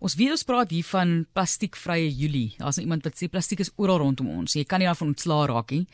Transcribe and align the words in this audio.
Ons 0.00 0.16
weet 0.18 0.34
ons 0.34 0.44
praat 0.44 0.70
hier 0.70 0.84
van 0.90 1.14
plastiekvrye 1.36 2.08
Julie. 2.12 2.54
Daar's 2.58 2.76
nou 2.76 2.84
iemand 2.84 3.06
wat 3.06 3.16
sê 3.16 3.28
plastiek 3.32 3.62
is 3.64 3.72
oral 3.80 4.00
rondom 4.02 4.28
ons. 4.28 4.56
Jy 4.56 4.64
kan 4.68 4.82
nie 4.82 4.88
daarvan 4.88 5.14
ontslaa 5.14 5.46
raak 5.50 5.72
nie, 5.72 5.86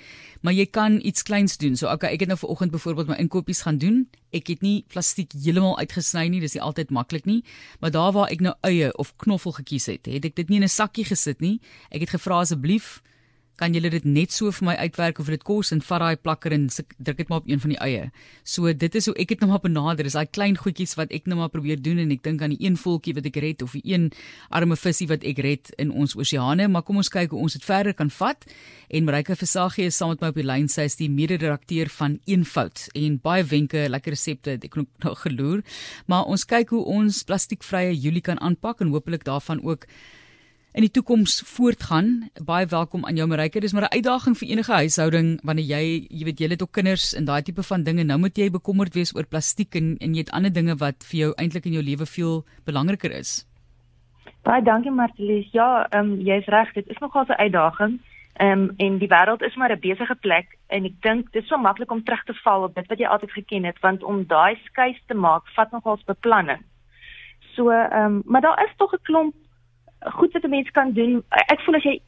maar 0.43 0.57
jy 0.57 0.67
kan 0.67 0.99
iets 1.07 1.23
kleins 1.27 1.57
doen. 1.63 1.77
So 1.79 1.91
okay, 1.93 2.13
ek 2.17 2.25
het 2.25 2.33
nou 2.33 2.39
vanoggend 2.41 2.75
byvoorbeeld 2.75 3.13
my 3.13 3.21
inkopies 3.23 3.63
gaan 3.67 3.79
doen. 3.83 4.03
Ek 4.33 4.49
het 4.49 4.65
nie 4.65 4.83
plastiek 4.91 5.35
heeltemal 5.37 5.79
uitgesny 5.79 6.27
nie, 6.33 6.41
dis 6.41 6.57
nie 6.57 6.65
altyd 6.65 6.91
maklik 6.91 7.29
nie, 7.29 7.43
maar 7.81 7.93
daar 7.95 8.13
waar 8.17 8.33
ek 8.33 8.43
nou 8.43 8.55
eie 8.67 8.91
of 8.99 9.15
knoffel 9.23 9.55
gekies 9.61 9.91
het, 9.93 10.09
het 10.09 10.25
ek 10.25 10.37
dit 10.37 10.49
nie 10.49 10.63
in 10.63 10.65
'n 10.65 10.73
sakkie 10.73 11.05
gesit 11.05 11.41
nie. 11.41 11.61
Ek 11.91 12.01
het 12.01 12.11
gevra 12.17 12.41
asseblief 12.41 13.03
kan 13.61 13.75
julle 13.77 13.91
dit 13.93 14.05
net 14.09 14.33
so 14.33 14.51
vir 14.55 14.67
my 14.67 14.75
uitwerk 14.81 15.21
of 15.21 15.29
dit 15.31 15.43
kos 15.45 15.73
en 15.75 15.83
vat 15.85 16.03
daai 16.03 16.17
plakker 16.17 16.55
en 16.57 16.69
druk 16.73 17.19
dit 17.19 17.29
maar 17.29 17.43
op 17.43 17.49
een 17.51 17.61
van 17.61 17.75
die 17.75 17.79
eie. 17.85 18.05
So 18.45 18.73
dit 18.73 18.95
is 18.99 19.07
hoe 19.11 19.15
ek 19.21 19.35
dit 19.35 19.43
nou 19.43 19.51
maar 19.51 19.63
benader. 19.63 20.07
Dis 20.09 20.17
daai 20.17 20.31
klein 20.31 20.57
goedjies 20.57 20.97
wat 20.99 21.13
ek 21.13 21.29
nou 21.31 21.39
maar 21.39 21.53
probeer 21.53 21.81
doen 21.83 22.01
en 22.03 22.15
ek 22.15 22.23
dink 22.25 22.43
aan 22.43 22.55
die 22.57 22.63
een 22.65 22.79
voeltjie 22.81 23.15
wat 23.19 23.29
ek 23.29 23.37
red 23.45 23.63
of 23.63 23.77
die 23.77 23.85
een 23.93 24.09
arme 24.51 24.77
visie 24.77 25.09
wat 25.11 25.27
ek 25.29 25.43
red 25.45 25.73
in 25.83 25.93
ons 25.93 26.17
oseane, 26.17 26.69
maar 26.73 26.85
kom 26.87 27.01
ons 27.03 27.13
kyk 27.13 27.35
hoe 27.35 27.43
ons 27.45 27.59
dit 27.59 27.67
verder 27.67 27.95
kan 27.95 28.11
vat. 28.11 28.47
En 28.89 29.05
Marika 29.09 29.37
Versagie 29.39 29.87
is 29.91 29.97
saam 29.97 30.15
met 30.15 30.25
my 30.25 30.33
op 30.33 30.41
die 30.41 30.47
lyn. 30.47 30.69
Sy 30.73 30.89
is 30.89 30.99
die 31.01 31.11
mede-redakteur 31.13 31.93
van 31.93 32.19
Eenvoud 32.29 32.89
en 32.99 33.21
baie 33.23 33.45
wenke, 33.45 33.87
lekker 33.93 34.17
resepte 34.17 34.57
ek 34.59 34.81
nog 35.05 35.23
geloer. 35.27 35.63
Maar 36.11 36.29
ons 36.33 36.47
kyk 36.49 36.75
hoe 36.75 36.83
ons 36.97 37.23
plastiekvrye 37.29 37.95
Julie 37.95 38.25
kan 38.25 38.41
aanpak 38.41 38.81
en 38.81 38.93
hopelik 38.95 39.25
daarvan 39.29 39.63
ook 39.63 39.87
in 40.73 40.87
die 40.87 40.91
toekoms 40.91 41.43
voortgaan. 41.53 42.31
Baie 42.45 42.67
welkom 42.67 43.05
aan 43.07 43.17
jou 43.17 43.27
Marike. 43.29 43.61
Dis 43.61 43.73
maar 43.73 43.83
'n 43.83 43.97
uitdaging 43.97 44.37
vir 44.39 44.49
enige 44.49 44.73
huishouding 44.73 45.41
wanneer 45.45 45.65
jy, 45.65 46.07
jy 46.09 46.25
weet, 46.25 46.39
jy 46.39 46.49
het 46.49 46.63
ook 46.63 46.73
kinders 46.73 47.15
en 47.15 47.25
daai 47.25 47.43
tipe 47.43 47.63
van 47.63 47.83
dinge. 47.83 48.05
Nou 48.05 48.19
moet 48.19 48.37
jy 48.37 48.51
bekommerd 48.51 48.95
wees 48.95 49.15
oor 49.17 49.27
plastiek 49.27 49.75
en 49.75 49.97
en 50.01 50.15
jy 50.15 50.21
het 50.21 50.31
ander 50.31 50.53
dinge 50.53 50.77
wat 50.77 51.05
vir 51.05 51.19
jou 51.19 51.33
eintlik 51.37 51.67
in 51.67 51.73
jou 51.73 51.83
lewe 51.83 52.07
veel 52.07 52.45
belangriker 52.65 53.11
is. 53.11 53.47
Baie 54.43 54.63
dankie 54.63 54.91
Martelies. 54.91 55.51
Ja, 55.53 55.87
ehm 55.91 56.13
um, 56.13 56.21
jy's 56.21 56.47
reg, 56.47 56.73
dit 56.73 56.89
is 56.89 56.99
nogal 56.99 57.25
'n 57.29 57.33
uitdaging. 57.33 58.01
Ehm 58.33 58.61
um, 58.61 58.75
en 58.77 58.99
die 58.99 59.09
wêreld 59.09 59.43
is 59.43 59.57
maar 59.57 59.73
'n 59.73 59.81
besige 59.81 60.15
plek 60.15 60.57
en 60.69 60.85
ek 60.85 61.03
dink 61.03 61.33
dit 61.33 61.43
is 61.43 61.49
so 61.49 61.57
maklik 61.57 61.91
om 61.91 62.05
terug 62.05 62.25
te 62.25 62.35
val 62.35 62.63
op 62.63 62.75
dit 62.75 62.87
wat 62.87 62.99
jy 62.99 63.07
altyd 63.07 63.31
geken 63.31 63.65
het 63.65 63.79
want 63.81 64.03
om 64.03 64.27
daai 64.27 64.59
skuis 64.65 65.03
te 65.07 65.15
maak 65.15 65.43
vat 65.55 65.71
nogals 65.71 66.05
beplanning. 66.05 66.65
So 67.55 67.71
ehm 67.71 68.05
um, 68.05 68.23
maar 68.25 68.41
daar 68.41 68.65
is 68.65 68.77
tog 68.77 68.93
'n 68.93 69.03
klomp 69.03 69.35
goed 70.05 70.33
wat 70.33 70.45
'n 70.45 70.51
mens 70.51 70.71
kan 70.71 70.93
doen. 70.93 71.23
Ek 71.31 71.61
voel 71.61 71.75
as 71.77 71.83
jy 71.83 72.01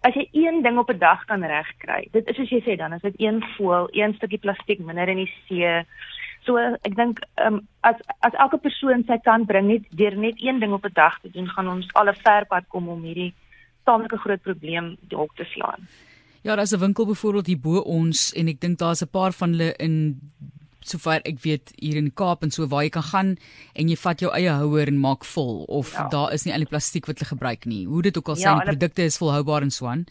as 0.00 0.14
jy 0.14 0.28
een 0.32 0.62
ding 0.62 0.78
op 0.78 0.90
'n 0.90 0.98
dag 0.98 1.24
kan 1.24 1.44
regkry. 1.44 2.08
Dit 2.12 2.28
is 2.28 2.36
soos 2.36 2.50
jy 2.50 2.60
sê 2.62 2.76
dan, 2.76 2.92
as 2.92 3.02
dit 3.02 3.14
een 3.16 3.44
voel, 3.56 3.88
een 3.90 4.14
stukkie 4.14 4.38
plastiek 4.38 4.78
minder 4.78 5.08
in 5.08 5.16
die 5.16 5.32
see. 5.48 5.84
So 6.44 6.56
ek 6.58 6.94
dink 6.94 7.20
um, 7.46 7.68
as 7.80 7.96
as 8.20 8.32
elke 8.32 8.58
persoon 8.58 9.04
sy 9.06 9.18
kant 9.18 9.46
bring 9.46 9.66
net 9.66 9.82
deur 9.90 10.16
net 10.16 10.34
een 10.38 10.60
ding 10.60 10.72
op 10.72 10.84
'n 10.84 10.94
dag 10.94 11.20
te 11.20 11.30
doen, 11.30 11.48
gaan 11.48 11.68
ons 11.68 11.92
al 11.94 12.08
'n 12.08 12.14
ver 12.14 12.46
pad 12.46 12.64
kom 12.68 12.88
om 12.88 13.02
hierdie 13.02 13.34
taamlike 13.84 14.18
groot 14.18 14.42
probleem 14.42 14.96
dalk 15.08 15.34
te 15.34 15.44
slaan. 15.44 15.88
Ja, 16.42 16.56
daar's 16.56 16.72
'n 16.72 16.78
winkel 16.78 17.06
byvoorbeeld 17.06 17.46
hier 17.46 17.60
bo 17.60 17.78
ons 17.78 18.32
en 18.32 18.48
ek 18.48 18.60
dink 18.60 18.78
daar's 18.78 19.02
'n 19.02 19.10
paar 19.10 19.32
van 19.32 19.50
hulle 19.50 19.74
in 19.76 20.20
sover 20.88 21.20
ek 21.24 21.42
weet 21.44 21.72
hier 21.80 21.96
in 22.00 22.10
Kaap 22.14 22.42
en 22.42 22.50
so 22.54 22.66
waar 22.70 22.84
jy 22.86 22.92
kan 22.94 23.06
gaan 23.10 23.34
en 23.74 23.88
jy 23.88 23.96
vat 23.96 24.20
jou 24.20 24.32
eie 24.34 24.52
houer 24.60 24.88
en 24.88 24.98
maak 25.00 25.24
vol 25.24 25.64
of 25.68 25.92
ja. 25.92 26.08
daar 26.12 26.32
is 26.32 26.46
nie 26.46 26.54
al 26.54 26.64
die 26.64 26.70
plastiek 26.70 27.06
wat 27.06 27.18
hulle 27.18 27.34
gebruik 27.34 27.66
nie. 27.66 27.86
Hoe 27.86 28.02
dit 28.02 28.16
ook 28.16 28.28
al 28.28 28.38
ja, 28.38 28.54
sê, 28.54 28.58
die 28.58 28.72
produkte 28.72 29.06
is 29.06 29.18
volhoubaar 29.22 29.62
en 29.62 29.70
so 29.70 29.86
aan. 29.86 30.06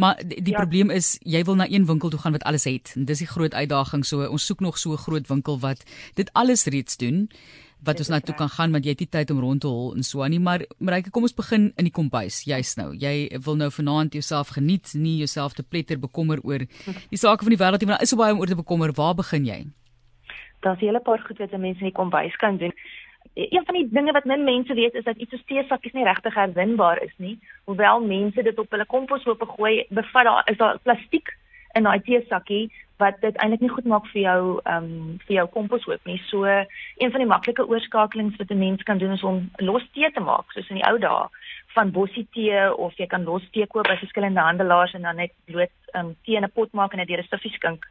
Maar 0.00 0.20
die, 0.24 0.42
die 0.42 0.54
ja. 0.54 0.62
probleem 0.62 0.90
is 0.90 1.18
jy 1.28 1.42
wil 1.44 1.58
na 1.60 1.68
een 1.68 1.86
winkel 1.86 2.10
toe 2.10 2.20
gaan 2.20 2.32
wat 2.32 2.46
alles 2.48 2.64
het. 2.64 2.94
En 2.96 3.04
dis 3.04 3.20
die 3.20 3.28
groot 3.28 3.54
uitdaging. 3.54 4.04
So 4.06 4.24
ons 4.24 4.46
soek 4.46 4.60
nog 4.60 4.78
so 4.78 4.92
'n 4.92 5.04
groot 5.06 5.28
winkel 5.28 5.58
wat 5.60 5.84
dit 6.14 6.30
alles 6.32 6.64
reeds 6.64 6.96
doen 6.96 7.28
wat 7.86 8.00
ons 8.02 8.10
nou 8.12 8.20
toe 8.20 8.34
kan 8.36 8.50
gaan 8.52 8.74
want 8.76 8.84
jy 8.84 8.94
het 8.94 9.02
nie 9.04 9.10
tyd 9.16 9.32
om 9.32 9.40
rond 9.40 9.62
te 9.64 9.70
hol 9.70 9.94
en 9.96 10.04
so 10.06 10.24
aan 10.24 10.34
nie 10.34 10.40
maar 10.42 10.64
Marike 10.78 11.12
kom 11.14 11.24
ons 11.28 11.36
begin 11.36 11.70
in 11.80 11.88
die 11.88 11.94
kombuis 11.94 12.42
jy's 12.48 12.74
nou 12.80 12.90
jy 12.92 13.30
wil 13.46 13.56
nou 13.60 13.70
vanaand 13.72 14.16
jouself 14.16 14.52
geniet 14.56 14.92
nie 14.94 15.16
jouself 15.22 15.56
te 15.56 15.64
pletter 15.64 16.00
bekommer 16.00 16.42
oor 16.44 16.66
die 16.66 17.20
sake 17.20 17.46
van 17.46 17.54
die 17.54 17.60
wêreld 17.60 17.84
nie 17.84 17.90
maar 17.92 18.04
is 18.04 18.12
so 18.12 18.20
baie 18.20 18.34
om 18.36 18.42
oor 18.42 18.52
te 18.52 18.58
bekommer 18.58 18.92
waar 18.96 19.16
begin 19.16 19.48
jy 19.48 19.60
daar's 20.60 20.80
'n 20.80 20.84
hele 20.84 21.00
paar 21.00 21.18
goed 21.18 21.38
wat 21.38 21.50
mense 21.50 21.80
in 21.80 21.90
die 21.90 22.00
kombuis 22.00 22.36
kan 22.36 22.56
doen. 22.56 22.72
Een 23.34 23.64
van 23.64 23.74
die 23.74 23.88
dinge 23.90 24.12
wat 24.12 24.24
min 24.24 24.44
mense 24.44 24.74
weet 24.74 24.94
is 24.94 25.04
dat 25.04 25.16
iets 25.16 25.30
soos 25.30 25.44
teesakkies 25.44 25.92
nie 25.92 26.04
regtig 26.04 26.34
herwinbaar 26.34 27.02
is 27.02 27.14
nie. 27.16 27.38
Hoewel 27.64 28.00
mense 28.00 28.42
dit 28.42 28.58
op 28.58 28.70
hulle 28.70 28.86
komposhoop 28.86 29.42
gooi, 29.42 29.86
bevat 29.88 30.24
daar 30.24 30.42
is 30.44 30.56
daar 30.56 30.78
plastiek 30.78 31.36
in 31.72 31.82
daai 31.82 32.00
teesakkie 32.00 32.72
wat 33.00 33.20
dit 33.20 33.36
eintlik 33.36 33.60
nie 33.60 33.72
goed 33.72 33.86
maak 33.88 34.06
vir 34.12 34.22
jou 34.22 34.40
ehm 34.64 34.84
um, 34.84 35.18
vir 35.26 35.34
jou 35.36 35.46
komposhoop 35.54 36.04
nie. 36.04 36.18
So 36.28 36.44
een 36.44 37.10
van 37.10 37.22
die 37.22 37.30
maklike 37.32 37.66
oorskakelings 37.68 38.36
wat 38.36 38.50
'n 38.50 38.58
mens 38.58 38.82
kan 38.82 38.98
doen 38.98 39.12
is 39.12 39.22
om 39.22 39.50
los 39.56 39.86
tee 39.92 40.10
te 40.10 40.20
maak, 40.20 40.52
soos 40.52 40.68
in 40.68 40.80
die 40.80 40.88
ou 40.90 40.98
dae 40.98 41.28
van 41.74 41.90
bossie 41.90 42.26
tee 42.34 42.74
of 42.74 42.96
jy 42.98 43.06
kan 43.06 43.24
los 43.24 43.46
tee 43.50 43.66
koop 43.66 43.86
by 43.88 43.96
verskillende 43.96 44.40
handelaars 44.40 44.92
en 44.94 45.02
dan 45.02 45.16
net 45.16 45.32
bloot 45.44 45.74
ehm 45.92 46.06
um, 46.06 46.16
tee 46.24 46.36
in 46.36 46.44
'n 46.44 46.50
pot 46.54 46.72
maak 46.72 46.92
en 46.92 46.98
dit 46.98 47.08
deur 47.08 47.18
'n 47.18 47.30
stiffie 47.30 47.52
skink. 47.52 47.86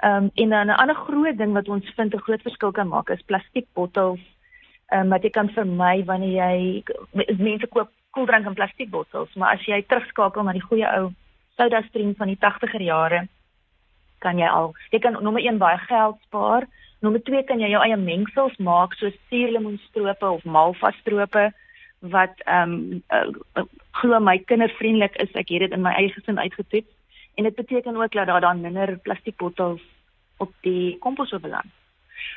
Ehm 0.00 0.24
um, 0.24 0.30
en 0.34 0.48
dan 0.48 0.66
'n 0.66 0.80
ander 0.80 0.94
groot 0.94 1.36
ding 1.38 1.52
wat 1.52 1.68
ons 1.68 1.92
vind 1.96 2.14
'n 2.14 2.18
groot 2.18 2.42
verskil 2.42 2.70
kan 2.70 2.88
maak 2.88 3.08
is 3.08 3.22
plastiekbottels. 3.22 4.20
Ehm 4.86 5.00
um, 5.00 5.08
wat 5.08 5.22
jy 5.22 5.30
kan 5.30 5.50
vermy 5.50 6.04
wanneer 6.04 6.34
jy 6.42 6.82
mense 7.38 7.66
koop 7.66 7.90
koeldrank 8.10 8.46
in 8.46 8.54
plastiekbottels, 8.54 9.34
maar 9.34 9.52
as 9.54 9.64
jy 9.66 9.82
terugskakel 9.82 10.42
na 10.42 10.52
die 10.52 10.68
goeie 10.68 10.88
ou 10.98 11.12
soda 11.56 11.82
stream 11.82 12.14
van 12.14 12.26
die 12.26 12.38
80er 12.40 12.82
jare, 12.82 13.28
kan 14.18 14.38
jy 14.38 14.46
al 14.46 14.74
jy 14.90 14.98
kan 14.98 15.12
nommer 15.12 15.42
1 15.42 15.58
baie 15.58 15.78
geld 15.78 16.16
spaar. 16.22 16.66
Nommer 17.00 17.22
2 17.22 17.42
kan 17.42 17.60
jy 17.60 17.68
jou 17.68 17.82
eie 17.82 17.96
mengsels 17.96 18.56
maak 18.56 18.94
soos 18.94 19.14
suurlemoenstrope 19.28 20.26
of 20.26 20.44
malva 20.44 20.90
strope 20.90 21.52
wat 21.98 22.34
ehm 22.46 22.72
um, 22.72 23.02
uh, 23.56 23.64
glo 23.90 24.20
my 24.20 24.38
kindervriendelik 24.38 25.16
is. 25.16 25.32
Ek 25.34 25.48
het 25.48 25.60
dit 25.60 25.72
in 25.72 25.82
my 25.82 25.92
eie 25.92 26.08
gesin 26.08 26.38
uitgetoets 26.38 26.99
en 27.34 27.44
dit 27.44 27.54
beteken 27.54 27.96
ook 27.96 28.12
dat 28.12 28.26
daar 28.26 28.40
dan 28.40 28.60
minder 28.60 28.98
plastiekbottels 28.98 29.82
op 30.36 30.52
die 30.60 30.98
kompos 30.98 31.30
beland. 31.40 31.70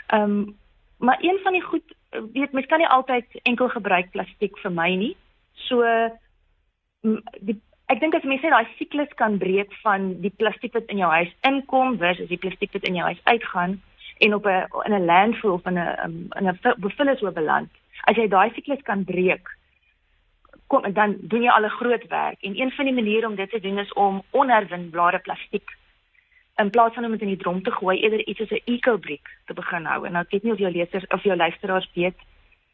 Ehm 0.08 0.22
um, 0.22 0.62
maar 0.98 1.18
een 1.22 1.40
van 1.44 1.52
die 1.52 1.62
goed 1.62 1.96
weet 2.34 2.52
mens 2.52 2.66
kan 2.66 2.78
nie 2.78 2.88
altyd 2.88 3.26
enkel 3.42 3.70
gebruik 3.70 4.12
plastiek 4.12 4.58
vir 4.58 4.72
my 4.72 4.96
nie. 4.96 5.16
So 5.54 5.84
die 7.40 7.62
ek 7.92 8.00
dink 8.00 8.16
as 8.16 8.28
mense 8.28 8.50
daai 8.50 8.68
siklus 8.78 9.12
kan 9.20 9.38
breek 9.38 9.74
van 9.82 10.14
die 10.24 10.34
plastiek 10.42 10.74
wat 10.74 10.92
in 10.94 11.02
jou 11.02 11.10
huis 11.12 11.34
inkom 11.50 11.98
versus 11.98 12.30
die 12.30 12.40
plastiek 12.40 12.72
wat 12.74 12.88
in 12.88 12.96
jou 13.00 13.06
huis 13.10 13.20
uitgaan 13.24 13.82
en 14.26 14.34
op 14.34 14.46
'n 14.48 14.66
in 14.88 14.94
'n 14.94 15.06
landfill 15.06 15.58
of 15.58 15.66
in 15.66 15.78
'n 15.80 16.30
in 16.40 16.48
'n 16.48 16.60
bevullis 16.78 17.22
oor 17.22 17.34
beland. 17.34 17.70
As 18.04 18.16
jy 18.16 18.28
daai 18.28 18.52
siklus 18.54 18.82
kan 18.82 19.04
breek, 19.04 19.48
kom 20.74 20.90
dan 20.98 21.16
doen 21.22 21.46
jy 21.46 21.54
al 21.54 21.66
'n 21.66 21.78
groot 21.80 22.06
werk 22.10 22.42
en 22.42 22.60
een 22.60 22.72
van 22.72 22.86
die 22.86 22.94
maniere 23.00 23.28
om 23.28 23.36
dit 23.36 23.50
te 23.50 23.60
doen 23.60 23.80
is 23.80 23.94
om 23.94 24.22
onherwinbare 24.32 25.20
plastiek 25.20 25.78
in 26.56 26.70
plaas 26.70 26.94
van 26.94 27.06
om 27.06 27.12
dit 27.12 27.22
in 27.22 27.34
die 27.34 27.44
drom 27.44 27.64
te 27.64 27.72
gooi 27.72 27.98
eerder 28.00 28.28
iets 28.28 28.40
soos 28.40 28.52
'n 28.52 28.66
eco-brick 28.66 29.28
te 29.46 29.54
begin 29.54 29.86
hou 29.86 30.06
en 30.06 30.12
nou 30.12 30.24
ek 30.24 30.32
weet 30.32 30.44
nie 30.44 30.52
of 30.54 30.60
jou 30.60 30.72
lesers 30.72 31.08
of 31.08 31.24
jou 31.24 31.36
luisteraars 31.36 31.90
weet 31.94 32.18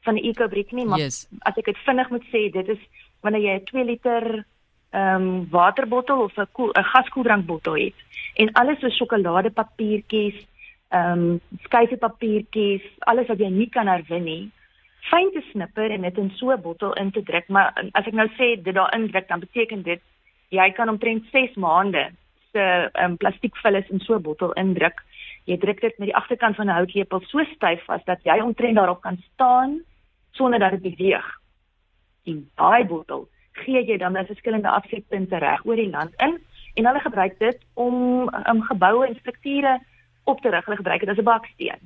van 0.02 0.16
'n 0.16 0.24
eco-brick 0.30 0.72
nie 0.72 0.86
maar 0.86 1.00
yes. 1.00 1.28
as 1.40 1.58
ek 1.58 1.66
dit 1.66 1.78
vinnig 1.78 2.10
moet 2.10 2.26
sê 2.34 2.52
dit 2.52 2.68
is 2.68 2.82
wanneer 3.22 3.42
jy 3.42 3.56
'n 3.56 3.66
2 3.66 3.84
liter 3.84 4.46
ehm 4.92 5.16
um, 5.16 5.48
waterbottel 5.50 6.22
of 6.22 6.38
'n 6.38 6.48
'n 6.80 6.84
gaskoeldrankbottel 6.84 7.76
het 7.76 7.96
en 8.36 8.52
alles 8.52 8.80
so 8.80 8.90
sjokoladepapiertjies 8.90 10.48
ehm 10.90 11.20
um, 11.20 11.42
skyfpapiertjies 11.64 12.82
alles 13.00 13.28
wat 13.28 13.40
jy 13.40 13.50
nie 13.50 13.70
kan 13.70 13.88
herwin 13.88 14.24
nie 14.24 14.52
fyn 15.10 15.32
te 15.34 15.42
snipper 15.52 15.92
en 15.92 16.02
dit 16.02 16.18
in 16.18 16.32
so 16.38 16.52
'n 16.52 16.62
bottel 16.62 16.94
in 16.94 17.12
te 17.12 17.24
druk, 17.24 17.48
maar 17.48 17.74
as 17.94 18.06
ek 18.06 18.14
nou 18.14 18.28
sê 18.38 18.62
dit 18.64 18.74
daarin 18.76 19.10
druk, 19.12 19.28
dan 19.28 19.40
beteken 19.40 19.82
dit 19.84 20.02
jy 20.50 20.72
kan 20.72 20.90
omtrent 20.90 21.26
6 21.32 21.56
maande 21.56 22.12
se 22.52 22.90
um, 23.04 23.18
plastiekvullis 23.18 23.90
in 23.90 24.00
so 24.00 24.16
'n 24.16 24.22
bottel 24.22 24.54
indruk. 24.54 25.04
Jy 25.46 25.58
druk 25.58 25.82
dit 25.82 25.98
met 25.98 26.08
die 26.08 26.16
agterkant 26.16 26.56
van 26.56 26.66
'n 26.66 26.78
houtlepel 26.78 27.22
so 27.22 27.44
styf 27.44 27.84
vas 27.86 28.04
dat 28.06 28.24
jy 28.24 28.40
omtrent 28.42 28.76
daarop 28.76 29.02
kan 29.02 29.18
staan 29.34 29.82
sonder 30.32 30.60
dat 30.60 30.72
dit 30.72 30.82
beweeg. 30.82 31.28
En 32.26 32.50
daai 32.56 32.86
bottel 32.86 33.28
gee 33.52 33.86
jy 33.86 33.98
dan 33.98 34.12
na 34.12 34.26
verskillende 34.26 34.70
afsetpunte 34.70 35.38
reg 35.38 35.66
oor 35.66 35.76
die 35.76 35.90
land 35.90 36.14
in 36.18 36.40
en 36.74 36.86
hulle 36.86 37.00
gebruik 37.00 37.40
dit 37.40 37.58
om 37.74 38.30
um, 38.48 38.62
geboue 38.62 39.08
en 39.08 39.16
strukture 39.16 39.80
op 40.24 40.42
te 40.42 40.50
rig. 40.50 40.66
Hulle 40.66 40.78
gebruik 40.78 41.00
dit 41.00 41.10
as 41.10 41.18
'n 41.18 41.24
baksteen. 41.24 41.82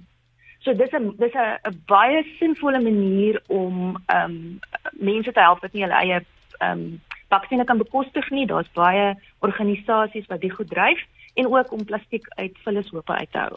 So 0.63 0.73
dis 0.73 0.93
'n 0.95 1.15
dis 1.17 1.33
'n 1.35 1.81
baie 1.85 2.23
sinvolle 2.39 2.81
manier 2.81 3.41
om 3.47 4.01
ehm 4.05 4.31
um, 4.31 4.59
mense 4.91 5.31
te 5.31 5.39
help 5.39 5.59
wat 5.61 5.73
nie 5.73 5.83
hulle 5.83 5.99
eie 5.99 6.19
ehm 6.59 6.71
um, 6.71 7.01
vaksines 7.29 7.65
kan 7.65 7.77
bekostig 7.77 8.29
nie. 8.29 8.45
Daar's 8.45 8.71
baie 8.73 9.15
organisasies 9.39 10.27
wat 10.27 10.41
dit 10.41 10.53
goed 10.53 10.69
dryf 10.69 11.01
en 11.33 11.53
ook 11.53 11.71
om 11.71 11.85
plastiek 11.85 12.25
uit 12.27 12.57
vullishope 12.63 13.13
uit 13.13 13.31
te 13.31 13.37
hou. 13.37 13.55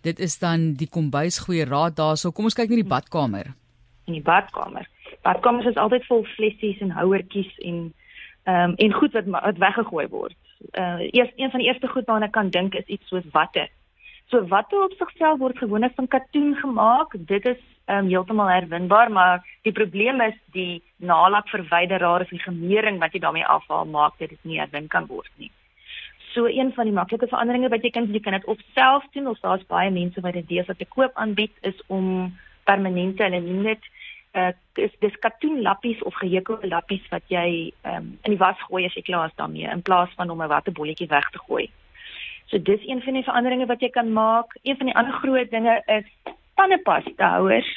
Dit 0.00 0.18
is 0.18 0.38
dan 0.38 0.72
die 0.72 0.88
kombuis 0.88 1.38
goeie 1.38 1.64
raad 1.64 1.96
daarso. 1.96 2.30
Kom 2.30 2.44
ons 2.44 2.54
kyk 2.54 2.68
na 2.68 2.80
die 2.80 2.92
badkamer. 2.94 3.52
In 4.04 4.12
die 4.12 4.22
badkamer. 4.22 4.88
Badkamers 5.22 5.66
is 5.66 5.76
altyd 5.76 6.06
vol 6.06 6.24
flessies 6.36 6.80
en 6.80 6.90
houertjies 6.90 7.58
en 7.58 7.92
ehm 8.44 8.70
um, 8.70 8.74
en 8.76 8.92
goed 8.92 9.12
wat 9.12 9.26
wat 9.26 9.58
weggegooi 9.58 10.06
word. 10.08 10.36
Uh 10.72 11.00
eers 11.10 11.32
een 11.36 11.50
van 11.50 11.60
die 11.60 11.68
eerste 11.68 11.88
goed 11.88 12.06
waarna 12.06 12.26
ek 12.26 12.32
kan 12.32 12.50
dink 12.50 12.74
is 12.74 12.86
iets 12.86 13.08
soos 13.08 13.26
watte. 13.32 13.68
So 14.30 14.46
watte 14.46 14.78
op 14.78 14.92
sigself 14.94 15.38
word 15.38 15.58
gewoonlik 15.58 15.94
van 15.94 16.06
katoen 16.08 16.54
gemaak. 16.54 17.14
Dit 17.18 17.46
is 17.46 17.62
um, 17.90 18.06
heeltemal 18.06 18.50
herwinbaar, 18.50 19.10
maar 19.10 19.46
die 19.62 19.72
probleem 19.72 20.20
is 20.20 20.36
die 20.54 20.82
nalakverwyderaar 20.96 22.20
of 22.20 22.30
die 22.30 22.42
gemering 22.42 23.00
wat 23.02 23.12
jy 23.12 23.20
daarmee 23.24 23.46
afhaal 23.46 23.88
maak 23.90 24.18
dat 24.18 24.30
dit 24.30 24.44
nie 24.46 24.60
herwin 24.60 24.86
kan 24.86 25.08
word 25.10 25.30
nie. 25.42 25.50
So 26.30 26.46
een 26.46 26.70
van 26.76 26.86
die 26.86 26.94
maklike 26.94 27.26
veranderinge 27.26 27.72
wat 27.72 27.82
jy 27.82 27.90
kan 27.90 28.06
jy 28.12 28.22
kan 28.22 28.38
dit 28.38 28.46
op 28.46 28.62
self 28.74 29.06
doen 29.16 29.26
of 29.26 29.40
daar's 29.42 29.66
baie 29.66 29.90
mense 29.90 30.22
wat 30.22 30.38
dit 30.38 30.46
deesdae 30.48 30.78
te 30.78 30.86
koop 30.94 31.18
aanbied 31.18 31.56
is 31.66 31.82
om 31.88 32.30
permanente 32.70 33.26
hulle 33.26 33.42
noem 33.42 33.66
dit 33.72 33.90
uh 34.38 34.52
dis 34.78 34.94
dis 35.02 35.18
katoen 35.26 35.58
lappies 35.66 36.02
of 36.06 36.14
gehekelde 36.14 36.70
lappies 36.70 37.02
wat 37.10 37.26
jy 37.34 37.72
um, 37.82 38.12
in 38.22 38.36
die 38.36 38.38
was 38.38 38.62
gooi 38.68 38.84
as 38.86 38.94
jy 38.94 39.02
klaar 39.02 39.26
is 39.26 39.34
daarmee 39.42 39.66
in 39.66 39.82
plaas 39.82 40.14
van 40.14 40.30
om 40.30 40.42
'n 40.42 40.54
wattebolletjie 40.54 41.10
weg 41.10 41.30
te 41.30 41.42
gooi. 41.48 41.66
So 42.50 42.58
dis 42.62 42.86
een 42.86 43.02
van 43.02 43.14
die 43.14 43.22
veranderinge 43.22 43.66
wat 43.70 43.80
jy 43.80 43.88
kan 43.94 44.12
maak. 44.12 44.56
Een 44.62 44.76
van 44.76 44.88
die 44.90 44.94
ander 44.96 45.14
groot 45.22 45.50
dinge 45.50 45.82
is 45.86 46.06
tandepasta 46.58 47.28
houers 47.36 47.68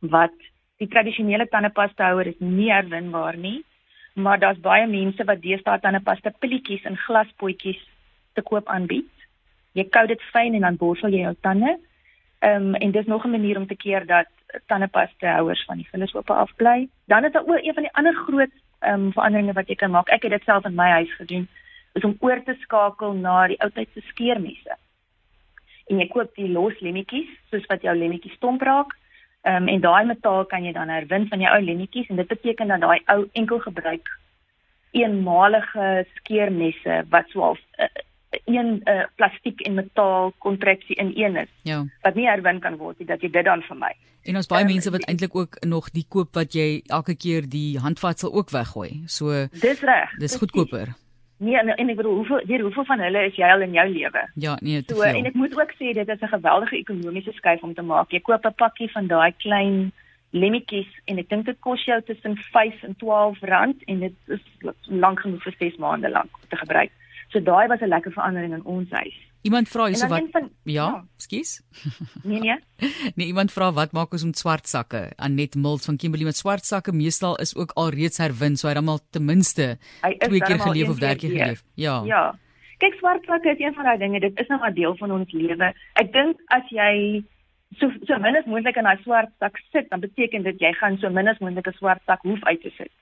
wat 0.00 0.34
die 0.82 0.88
tradisionele 0.90 1.46
tandepasta 1.48 2.10
houer 2.10 2.26
is 2.26 2.40
nie 2.42 2.72
herwinbaar 2.72 3.36
nie, 3.38 3.60
maar 4.14 4.38
daar's 4.42 4.58
baie 4.60 4.86
mense 4.90 5.24
wat 5.24 5.40
deesdae 5.42 5.78
tandepasta 5.80 6.32
pilletjies 6.42 6.84
in 6.84 6.98
glaspotjies 7.06 7.78
te 8.34 8.42
koop 8.42 8.68
aanbied. 8.68 9.12
Jy 9.78 9.86
kou 9.94 10.06
dit 10.10 10.22
fyn 10.32 10.58
en 10.58 10.66
dan 10.66 10.78
borsel 10.80 11.14
jy 11.14 11.22
jou 11.22 11.36
tande. 11.46 11.76
Ehm 12.42 12.74
um, 12.74 12.74
en 12.74 12.90
dis 12.90 13.06
nog 13.06 13.24
'n 13.24 13.30
manier 13.30 13.56
om 13.56 13.66
te 13.66 13.76
keer 13.76 14.06
dat 14.06 14.26
tandepasta 14.66 15.36
houers 15.36 15.64
van 15.64 15.76
die 15.76 15.88
vullis 15.90 16.14
oop 16.14 16.30
afbly. 16.30 16.88
Dan 17.06 17.24
is 17.24 17.32
daar 17.32 17.46
ook 17.46 17.62
een 17.62 17.74
van 17.74 17.82
die 17.82 17.94
ander 17.94 18.14
groot 18.14 18.52
ehm 18.80 18.94
um, 19.00 19.12
veranderinge 19.12 19.52
wat 19.52 19.68
jy 19.68 19.74
kan 19.74 19.90
maak. 19.90 20.08
Ek 20.08 20.22
het 20.22 20.30
dit 20.30 20.42
self 20.42 20.64
in 20.64 20.74
my 20.74 20.90
huis 20.90 21.14
gedoen 21.14 21.48
is 21.96 22.04
om 22.04 22.16
oor 22.20 22.42
te 22.44 22.56
skakel 22.60 23.16
na 23.16 23.46
die 23.50 23.58
oudtydse 23.64 24.04
skeermesse. 24.10 24.76
En 25.90 26.00
jy 26.02 26.08
koop 26.10 26.34
die 26.36 26.48
los 26.50 26.78
lemmetjies 26.84 27.30
soos 27.50 27.66
wat 27.70 27.84
jou 27.86 27.94
lemmetjies 27.96 28.36
stomp 28.40 28.62
raak. 28.66 28.92
Ehm 29.46 29.62
um, 29.62 29.68
en 29.70 29.80
daai 29.80 30.04
metaal 30.06 30.44
kan 30.50 30.64
jy 30.66 30.72
dan 30.74 30.90
herwin 30.90 31.28
van 31.30 31.42
jou 31.44 31.52
ou 31.54 31.62
lemmetjies 31.62 32.08
en 32.10 32.20
dit 32.20 32.28
beteken 32.28 32.72
dat 32.74 32.82
daai 32.82 32.98
ou 33.14 33.28
enkel 33.32 33.62
gebruik 33.68 34.10
eenmalige 34.96 36.06
skeermesse 36.16 37.04
wat 37.12 37.30
so 37.30 37.42
al 37.50 37.56
uh, 37.78 37.86
een 38.44 38.80
uh, 38.84 39.04
plastiek 39.14 39.60
en 39.68 39.78
metaal 39.78 40.32
kontraksie 40.44 40.96
in 40.96 41.12
een 41.14 41.36
is. 41.36 41.52
Ja. 41.62 41.84
Wat 42.02 42.18
nie 42.18 42.26
herwin 42.26 42.60
kan 42.60 42.76
word 42.80 42.98
nie 42.98 43.08
dat 43.08 43.22
jy 43.22 43.30
dit 43.30 43.46
dan 43.46 43.62
vir 43.68 43.80
my. 43.80 43.94
En 44.26 44.36
ons 44.42 44.50
baie 44.50 44.66
um, 44.66 44.72
mense 44.72 44.90
wat 44.90 45.06
eintlik 45.06 45.34
ook 45.38 45.62
nog 45.64 45.90
die 45.94 46.04
koop 46.08 46.34
wat 46.34 46.54
jy 46.58 46.82
elke 46.90 47.14
keer 47.14 47.46
die 47.48 47.78
handvatsel 47.78 48.34
ook 48.34 48.50
weggooi. 48.50 49.04
So 49.06 49.46
Dis 49.54 49.82
reg. 49.86 50.16
Dis 50.18 50.36
goedkoper. 50.42 50.96
Nee, 51.38 51.58
en, 51.58 51.68
en 51.68 51.88
ek 51.92 51.96
bedoel 51.96 52.14
hoeveel 52.14 52.40
hier 52.48 52.62
hoeveel 52.64 52.84
van 52.88 53.00
hulle 53.04 53.26
is 53.28 53.36
jy 53.36 53.48
al 53.52 53.64
in 53.66 53.74
jou 53.76 53.84
lewe? 53.88 54.22
Ja, 54.40 54.56
nee, 54.62 54.84
te 54.84 54.94
so, 54.94 55.02
veel. 55.02 55.18
En 55.20 55.28
ek 55.28 55.34
moet 55.36 55.56
ook 55.58 55.72
sê 55.76 55.92
dit 55.92 56.08
is 56.08 56.20
'n 56.20 56.32
geweldige 56.32 56.76
ekonomiese 56.76 57.32
skuif 57.32 57.62
om 57.62 57.74
te 57.74 57.82
maak. 57.82 58.10
Jy 58.10 58.20
koop 58.20 58.46
'n 58.46 58.54
pakkie 58.54 58.90
van 58.90 59.06
daai 59.06 59.32
klein 59.36 59.92
lemmetjies 60.30 60.88
en 61.04 61.18
ek 61.18 61.28
dink 61.28 61.44
dit 61.44 61.58
kos 61.60 61.84
jou 61.84 62.00
tussen 62.02 62.36
5 62.36 62.82
en 62.82 62.96
12 62.96 63.40
rand 63.40 63.84
en 63.84 64.00
dit 64.00 64.14
is 64.26 64.44
lank 64.88 65.20
genoeg 65.20 65.42
vir 65.42 65.54
6 65.58 65.76
maande 65.76 66.10
lank 66.10 66.30
te 66.48 66.56
gebruik. 66.56 66.90
So 67.28 67.40
daai 67.40 67.66
was 67.68 67.80
'n 67.80 67.88
lekker 67.88 68.12
verandering 68.12 68.54
in 68.54 68.64
ons 68.64 68.90
huis. 68.90 69.18
Iemand 69.46 69.68
vra 69.70 69.86
hierso 69.90 70.08
wat 70.10 70.30
van, 70.34 70.48
Ja, 70.64 70.86
ja. 70.86 71.04
skus. 71.22 71.60
Nee 72.22 72.40
nee. 72.40 72.56
nee, 73.16 73.26
iemand 73.26 73.52
vra 73.54 73.70
wat 73.76 73.92
maak 73.96 74.12
ons 74.16 74.24
met 74.26 74.38
swart 74.40 74.66
sakke? 74.70 75.04
Anet 75.16 75.54
Milt 75.54 75.86
van 75.86 75.96
Kimberley 76.00 76.26
met 76.26 76.36
swart 76.36 76.66
sakke 76.66 76.92
meestal 76.92 77.36
is 77.44 77.54
ook 77.56 77.72
al 77.74 77.92
reeds 77.94 78.18
herwin, 78.22 78.56
so 78.56 78.66
hy 78.66 78.74
het 78.74 78.80
dan 78.82 78.90
al 78.94 79.00
ten 79.10 79.24
minste 79.24 79.68
twee 80.02 80.42
keer 80.42 80.60
geleef 80.60 80.90
of 80.90 80.98
derde 80.98 81.22
keer 81.22 81.36
geleef. 81.36 81.62
Ja. 81.74 82.02
Ja. 82.04 82.24
Kyk 82.82 82.98
swart 83.00 83.24
sakke 83.24 83.54
is 83.54 83.62
een 83.62 83.74
van 83.74 83.88
daai 83.88 83.98
dinge, 83.98 84.20
dit 84.20 84.40
is 84.40 84.50
nou 84.52 84.60
'n 84.60 84.74
deel 84.74 84.96
van 84.96 85.10
ons 85.12 85.32
lewe. 85.32 85.72
Ek 85.94 86.12
dink 86.12 86.36
as 86.52 86.66
jy 86.70 87.24
so 87.78 87.90
so 88.06 88.18
min 88.18 88.36
as 88.36 88.44
moontlik 88.46 88.76
in 88.76 88.84
daai 88.84 89.00
swart 89.02 89.30
sak 89.38 89.56
sit, 89.72 89.88
dan 89.90 90.00
beteken 90.00 90.42
dit 90.42 90.60
jy 90.60 90.72
gaan 90.80 90.98
so 90.98 91.08
min 91.10 91.28
as 91.28 91.38
moontlik 91.38 91.66
'n 91.68 91.78
swart 91.78 92.02
sak 92.06 92.20
hoef 92.22 92.42
uit 92.44 92.60
te 92.62 92.70
sit. 92.76 92.92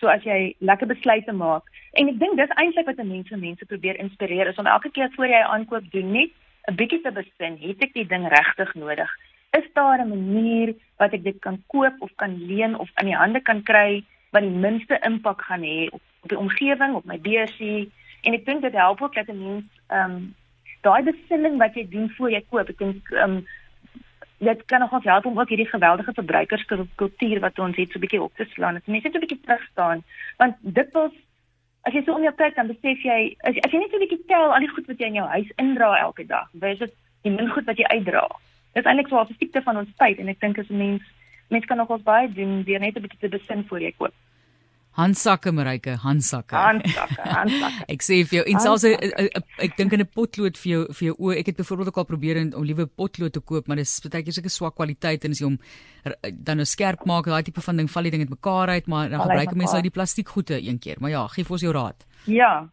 So 0.00 0.06
as 0.06 0.22
jy 0.22 0.54
lekker 0.60 0.86
besluite 0.86 1.32
maak. 1.32 1.64
En 1.92 2.08
ek 2.08 2.18
dink 2.18 2.36
dis 2.36 2.52
eintlik 2.60 2.86
wat 2.86 3.00
mense 3.04 3.36
mense 3.36 3.64
probeer 3.64 3.98
inspireer 3.98 4.46
is 4.46 4.60
om 4.60 4.66
elke 4.66 4.90
keer 4.90 5.10
voor 5.16 5.26
jy 5.26 5.40
'n 5.40 5.52
aankoop 5.54 5.90
doen 5.90 6.12
net 6.12 6.30
'n 6.68 6.74
bietjie 6.74 7.00
te 7.00 7.12
besin, 7.12 7.56
het 7.60 7.82
ek 7.82 7.92
die 7.92 8.06
ding 8.06 8.28
regtig 8.28 8.74
nodig? 8.74 9.10
Is 9.56 9.64
daar 9.72 9.98
'n 9.98 10.08
manier 10.08 10.74
wat 10.98 11.12
ek 11.12 11.24
dit 11.24 11.38
kan 11.40 11.62
koop 11.66 11.94
of 11.98 12.10
kan 12.16 12.46
leen 12.46 12.78
of 12.78 12.90
in 13.00 13.06
die 13.06 13.16
hande 13.16 13.40
kan 13.40 13.62
kry 13.62 14.04
wat 14.30 14.42
die 14.42 14.58
minste 14.64 14.98
impak 15.02 15.42
gaan 15.42 15.62
hê 15.62 15.88
op, 15.90 16.00
op 16.22 16.28
die 16.28 16.38
omgewing, 16.38 16.94
op 16.94 17.04
my 17.04 17.18
beursie? 17.20 17.90
En 18.22 18.34
ek 18.34 18.44
dink 18.44 18.62
dit 18.62 18.72
help 18.72 19.02
ook 19.02 19.14
dat 19.14 19.28
'n 19.28 19.38
mens 19.38 19.64
ehm 19.88 20.10
um, 20.10 20.34
daai 20.80 21.02
besinning 21.02 21.58
wat 21.58 21.74
jy 21.74 21.88
doen 21.88 22.10
voor 22.10 22.30
jy 22.30 22.44
koop, 22.50 22.68
ek 22.68 22.78
dink 22.78 23.10
ehm 23.10 23.30
um, 23.30 23.46
dit 24.38 24.64
kan 24.64 24.80
nog 24.80 25.04
help 25.04 25.26
om 25.26 25.40
ook 25.40 25.48
hierdie 25.48 25.68
geweldige 25.68 26.12
verbruikerskultuur 26.14 27.40
wat 27.40 27.58
ons 27.58 27.76
het 27.76 27.90
so 27.90 27.98
'n 27.98 28.00
bietjie 28.00 28.22
op 28.22 28.34
te 28.36 28.44
slaan. 28.44 28.74
Dit 28.74 28.86
mense 28.86 29.06
net 29.06 29.16
'n 29.16 29.20
bietjie 29.20 29.40
terug 29.40 29.62
staan 29.70 30.02
want 30.36 30.54
dit 30.60 30.92
was 30.92 31.12
as 31.88 31.94
jy 31.96 32.02
so 32.04 32.14
om 32.14 32.24
jou 32.26 32.34
kyk 32.36 32.56
dan 32.56 32.68
besef 32.68 33.04
jy 33.04 33.18
as, 33.48 33.56
as 33.64 33.72
jy 33.72 33.80
net 33.80 33.90
so 33.90 33.96
'n 33.96 34.04
bietjie 34.04 34.24
tel 34.28 34.52
al 34.52 34.64
die 34.64 34.72
goed 34.74 34.88
wat 34.90 35.00
jy 35.00 35.08
in 35.08 35.20
jou 35.20 35.28
huis 35.34 35.52
indra 35.64 35.88
elke 36.00 36.26
dag, 36.28 36.48
wys 36.64 36.82
dit 36.84 36.94
die 37.24 37.32
min 37.32 37.48
goed 37.54 37.64
wat 37.70 37.80
jy 37.80 37.88
uitdra. 37.88 38.26
Dit 38.74 38.84
is 38.84 38.90
eintlik 38.90 39.08
so 39.08 39.20
'n 39.20 39.34
stiekte 39.34 39.62
van 39.62 39.80
ons 39.80 39.94
tyd 39.96 40.18
en 40.18 40.28
ek 40.28 40.40
dink 40.40 40.58
as 40.58 40.70
'n 40.70 40.78
mens 40.78 41.02
mens 41.48 41.64
kan 41.64 41.78
nog 41.80 41.90
ons 41.90 42.02
baie 42.02 42.28
doen 42.28 42.62
deur 42.62 42.80
net 42.80 42.96
'n 42.96 43.02
bietjie 43.02 43.20
te 43.20 43.28
besin 43.28 43.64
voor 43.68 43.80
jy 43.80 43.92
koop. 43.96 44.14
Handsakke 44.98 45.52
Marike, 45.54 45.92
handsakke. 46.02 46.56
Handsakke, 46.58 47.22
handsakke. 47.22 47.84
ek 47.94 48.02
sê 48.02 48.16
vir 48.26 48.40
jou 48.40 48.44
en 48.50 48.62
selfs 48.64 48.86
ek 48.88 49.76
dink 49.78 49.94
in 49.94 50.02
'n 50.02 50.10
potlood 50.10 50.58
vir 50.58 50.70
jou 50.72 50.80
vir 50.90 51.04
jou 51.08 51.14
oë. 51.14 51.36
Ek 51.38 51.52
het 51.52 51.60
byvoorbeeld 51.60 51.92
ook 51.92 52.00
al 52.02 52.08
probeer 52.08 52.40
om 52.42 52.66
liewe 52.66 52.86
potlood 52.86 53.32
te 53.32 53.40
koop, 53.40 53.68
maar 53.68 53.78
dis 53.78 53.92
baie 54.08 54.24
keer 54.26 54.34
seker 54.34 54.50
swak 54.50 54.74
kwaliteit 54.74 55.24
en 55.24 55.30
as 55.30 55.38
jy 55.38 55.46
hom 55.46 55.58
dan 56.32 56.58
nou 56.58 56.66
skerp 56.66 57.06
maak, 57.06 57.30
daai 57.30 57.46
tipe 57.46 57.62
van 57.62 57.76
ding 57.76 57.90
val 57.90 58.02
die 58.02 58.10
ding 58.10 58.26
uit 58.26 58.34
mekaar 58.34 58.74
uit, 58.74 58.86
maar 58.90 59.08
dan 59.08 59.22
gebruik 59.22 59.54
mense 59.54 59.78
nou 59.78 59.86
die 59.86 59.94
plastiek 59.94 60.28
goede 60.28 60.58
een 60.58 60.82
keer. 60.82 60.98
Maar 60.98 61.10
ja, 61.10 61.22
gee 61.30 61.44
vir 61.44 61.52
ons 61.52 61.62
jou 61.62 61.72
raad. 61.72 62.04
Ja. 62.26 62.66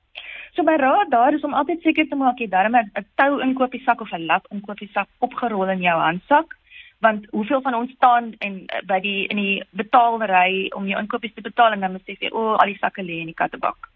So 0.56 0.64
my 0.64 0.78
raad 0.82 1.12
daar 1.12 1.34
is 1.34 1.44
om 1.44 1.54
altyd 1.54 1.82
seker 1.84 2.08
te 2.10 2.16
maak 2.16 2.40
jy 2.40 2.50
darm 2.50 2.76
'n 2.76 3.06
tou 3.22 3.42
inkopiesak 3.42 4.02
of 4.02 4.12
'n 4.12 4.26
lap 4.26 4.48
inkopiesak 4.50 5.08
opgerol 5.20 5.70
in 5.70 5.82
jou 5.82 6.00
handsak 6.00 6.58
want 7.06 7.28
hoeveel 7.32 7.62
van 7.62 7.76
ons 7.78 7.92
staan 7.98 8.32
en 8.46 8.62
uh, 8.64 8.82
by 8.90 9.00
die 9.04 9.26
in 9.34 9.42
die 9.42 9.58
betaalry 9.82 10.70
om 10.78 10.88
jou 10.90 11.02
inkopies 11.02 11.34
te 11.36 11.46
betaal 11.46 11.76
en 11.76 11.86
dan 11.86 11.94
moet 11.96 12.10
jy 12.10 12.18
sê 12.20 12.32
o, 12.32 12.42
oh, 12.42 12.56
al 12.60 12.72
die 12.74 12.82
sakke 12.82 13.06
lê 13.06 13.22
in 13.22 13.32
die 13.32 13.42
kattebak. 13.42 13.92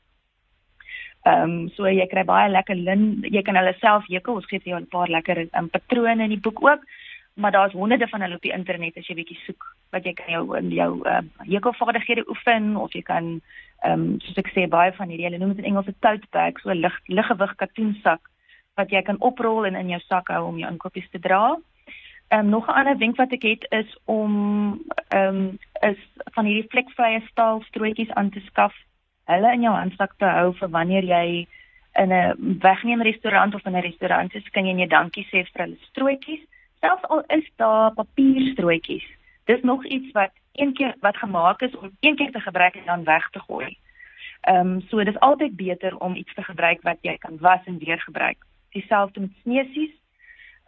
Ehm 1.28 1.44
um, 1.44 1.70
so 1.76 1.90
jy 1.90 2.06
kry 2.12 2.24
baie 2.28 2.52
lekker 2.52 2.80
lin, 2.80 3.06
jy 3.28 3.42
kan 3.44 3.58
hulle 3.60 3.76
self 3.82 4.08
hekel. 4.08 4.40
Ons 4.40 4.48
gee 4.52 4.62
vir 4.64 4.74
jou 4.74 4.80
'n 4.80 4.92
paar 4.94 5.12
lekker 5.12 5.48
um, 5.60 5.70
patrone 5.70 6.24
in 6.24 6.36
die 6.36 6.44
boek 6.46 6.62
ook, 6.64 6.86
maar 7.36 7.52
daar's 7.52 7.74
honderde 7.74 8.08
van 8.08 8.22
hulle 8.22 8.36
op 8.36 8.46
die 8.48 8.56
internet 8.56 8.98
as 8.98 9.08
jy 9.08 9.16
bietjie 9.16 9.40
soek 9.46 9.68
wat 9.92 10.06
jy 10.06 10.14
kan 10.14 10.32
jou 10.36 10.46
in 10.58 10.70
jou 10.72 10.92
uh, 11.06 11.22
hekelvaardighede 11.44 12.24
oefen 12.30 12.76
of 12.78 12.94
jy 12.94 13.02
kan 13.02 13.42
ehm 13.84 13.94
um, 13.94 14.20
soos 14.24 14.38
ek 14.38 14.54
sê 14.56 14.68
baie 14.68 14.94
van 14.96 15.10
hierdie 15.10 15.28
hulle 15.28 15.42
noem 15.42 15.56
dit 15.56 15.66
in 15.66 15.72
Engels 15.72 15.92
'n 15.92 16.00
tote 16.00 16.28
bag, 16.32 16.60
so 16.60 16.72
lig 16.74 16.96
liggewig 17.08 17.56
katoensak 17.56 18.22
wat 18.78 18.90
jy 18.92 19.02
kan 19.02 19.20
oprol 19.20 19.66
en 19.66 19.76
in 19.76 19.90
jou 19.90 20.00
sak 20.08 20.28
hou 20.28 20.48
om 20.48 20.58
jou 20.58 20.72
inkopies 20.72 21.10
te 21.12 21.20
dra. 21.20 21.44
Ehm 21.52 21.70
um, 22.30 22.50
nog 22.50 22.68
'n 22.68 22.72
ander 22.72 22.98
wenk 22.98 23.16
wat 23.16 23.32
ek 23.32 23.42
het 23.42 23.66
is 23.70 23.98
om 24.06 24.34
ehm 25.08 25.36
um, 25.36 25.58
is 25.80 25.98
van 26.24 26.46
hierdie 26.46 26.70
vlekvrye 26.70 27.22
staal 27.26 27.62
strootjies 27.62 28.12
aan 28.12 28.30
te 28.30 28.40
skaf. 28.40 28.76
Hulle 29.26 29.52
in 29.52 29.62
jou 29.62 29.76
handsak 29.76 30.14
te 30.18 30.26
hou 30.26 30.54
vir 30.54 30.70
wanneer 30.70 31.04
jy 31.04 31.48
in 31.94 32.12
'n 32.14 32.58
wegneem 32.60 33.02
restaurant 33.02 33.56
of 33.56 33.66
in 33.66 33.76
'n 33.76 33.82
restaurant 33.82 34.36
is, 34.36 34.50
kan 34.50 34.66
jy 34.66 34.74
net 34.74 34.90
dankie 34.90 35.26
sê 35.26 35.44
vir 35.52 35.64
hulle 35.64 35.78
strootjies. 35.80 36.44
Selfs 36.80 37.08
al 37.08 37.24
is 37.28 37.50
daar 37.56 37.94
papierstrootjies. 37.94 39.08
Dis 39.46 39.62
nog 39.62 39.86
iets 39.86 40.12
wat 40.12 40.32
een 40.54 40.74
keer 40.74 40.96
wat 41.00 41.18
gemaak 41.18 41.62
is 41.62 41.76
om 41.76 41.92
een 42.00 42.16
keer 42.16 42.32
te 42.32 42.40
gebruik 42.40 42.76
en 42.76 42.86
dan 42.86 43.04
weg 43.04 43.30
te 43.30 43.40
gooi. 43.40 43.78
Ehm 44.42 44.68
um, 44.68 44.82
so 44.82 45.04
dis 45.04 45.20
altyd 45.20 45.56
beter 45.56 45.98
om 45.98 46.16
iets 46.16 46.34
te 46.34 46.44
gebruik 46.44 46.82
wat 46.82 46.98
jy 47.02 47.18
kan 47.18 47.38
was 47.40 47.60
en 47.66 47.78
weer 47.78 48.02
gebruik. 48.02 48.38
Dieselfde 48.70 49.20
met 49.20 49.32
sneesies 49.42 49.99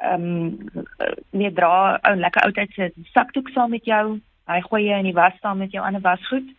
ehm 0.01 0.23
um, 0.23 0.85
nee 1.29 1.51
dra 1.53 1.99
ou 2.01 2.15
lekker 2.15 2.43
oudheid 2.43 2.71
se 2.73 2.91
sakdoek 3.13 3.49
saam 3.49 3.69
met 3.69 3.85
jou. 3.85 4.19
Hy 4.49 4.61
gooi 4.61 4.83
jy 4.87 4.97
in 4.97 5.09
die 5.09 5.17
was 5.17 5.37
saam 5.41 5.57
met 5.57 5.71
jou 5.71 5.83
ander 5.85 6.01
wasgoed. 6.01 6.49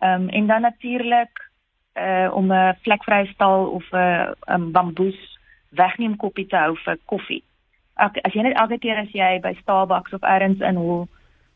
Ehm 0.00 0.22
um, 0.22 0.28
en 0.28 0.46
dan 0.46 0.60
natuurlik 0.60 1.50
uh 1.94 2.34
om 2.34 2.52
'n 2.52 2.76
vlekvrye 2.82 3.26
staal 3.26 3.66
of 3.66 3.86
'n 3.92 4.34
um, 4.48 4.72
bamboes 4.72 5.38
wegneem 5.70 6.16
koppie 6.16 6.46
te 6.46 6.56
hou 6.56 6.76
vir 6.84 6.98
koffie. 7.04 7.42
Ek, 7.94 8.18
as 8.22 8.32
jy 8.32 8.42
net 8.42 8.56
elke 8.56 8.78
keer 8.78 8.96
as 8.96 9.12
jy 9.12 9.40
by 9.40 9.54
Starbucks 9.60 10.12
of 10.12 10.22
elders 10.22 10.60
in 10.60 10.76
hol 10.76 11.08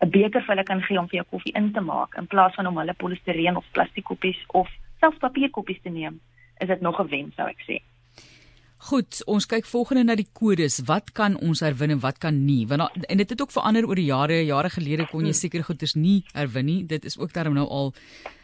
'n 0.05 0.11
beker 0.11 0.41
vir 0.41 0.55
hulle 0.55 0.65
kan 0.65 0.83
gee 0.83 0.99
om 0.99 1.09
vir 1.09 1.17
jou 1.17 1.27
koffie 1.31 1.57
in 1.57 1.73
te 1.73 1.81
maak 1.81 2.17
in 2.17 2.27
plaas 2.27 2.55
van 2.55 2.67
om 2.67 2.79
hulle 2.79 2.95
polistireen 2.95 3.57
of 3.57 3.73
plastiek 3.73 4.05
koppies 4.05 4.45
of 4.49 4.69
selfs 5.01 5.19
papierkoppies 5.19 5.83
te 5.83 5.89
neem, 5.89 6.21
is 6.61 6.69
dit 6.69 6.81
nog 6.81 7.01
'n 7.01 7.09
wen 7.09 7.33
sou 7.37 7.49
ek 7.49 7.63
sê. 7.69 7.81
Goed, 8.79 9.23
ons 9.27 9.47
kyk 9.49 9.65
volgende 9.65 10.05
na 10.05 10.15
die 10.15 10.29
kodes. 10.37 10.83
Wat 10.87 11.13
kan 11.17 11.39
ons 11.41 11.63
herwin 11.65 11.97
en 11.97 12.01
wat 12.01 12.19
kan 12.21 12.45
nie? 12.45 12.67
Want 12.69 13.07
en 13.09 13.17
dit 13.17 13.31
het 13.31 13.41
ook 13.41 13.51
verander 13.55 13.87
oor 13.89 13.97
die 13.97 14.11
jare. 14.11 14.45
Jare 14.45 14.71
gelede 14.71 15.09
kon 15.09 15.25
jy 15.25 15.33
hmm. 15.33 15.41
seker 15.41 15.65
goeders 15.65 15.97
nie 15.97 16.25
herwin 16.35 16.67
nie. 16.67 16.85
Dit 16.85 17.05
is 17.05 17.19
ook 17.19 17.33
daarom 17.33 17.55
nou 17.55 17.67
al 17.67 17.95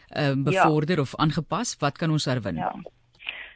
ehm 0.09 0.39
uh, 0.39 0.43
bevorder 0.49 0.95
ja. 0.95 1.01
of 1.01 1.15
aangepas. 1.15 1.77
Wat 1.79 1.97
kan 1.97 2.11
ons 2.11 2.25
herwin? 2.25 2.55
Ja. 2.55 2.73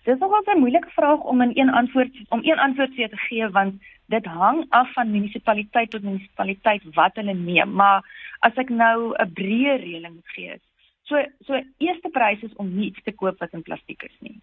Dit 0.06 0.16
is 0.16 0.20
nogal 0.22 0.44
'n 0.46 0.60
moeilike 0.60 0.90
vraag 0.90 1.20
om 1.20 1.42
in 1.42 1.52
een 1.54 1.70
antwoord 1.70 2.14
om 2.30 2.40
een 2.44 2.60
antwoord 2.60 2.96
te 2.96 3.18
gee 3.28 3.50
want 3.50 3.82
dit 4.06 4.26
hang 4.26 4.66
af 4.70 4.94
van 4.94 5.12
munisipaliteit 5.12 5.90
tot 5.90 6.04
munisipaliteit 6.04 6.84
wat 6.94 7.16
hulle 7.16 7.34
neem, 7.34 7.74
maar 7.74 8.06
as 8.40 8.56
ek 8.56 8.70
nou 8.70 9.14
'n 9.18 9.34
breë 9.34 9.76
reëling 9.84 10.14
moet 10.14 10.32
gee, 10.36 10.60
so 11.04 11.16
so 11.46 11.54
eerste 11.78 12.10
prys 12.10 12.42
is 12.42 12.56
om 12.56 12.80
iets 12.80 13.04
te 13.04 13.12
koop 13.12 13.40
wat 13.40 13.54
in 13.54 13.62
plastiek 13.62 14.04
is 14.04 14.18
nie. 14.20 14.40